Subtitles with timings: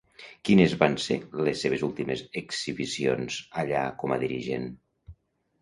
[0.47, 1.17] Quines van ser
[1.49, 4.67] les seves últimes exhibicions allà com a dirigent?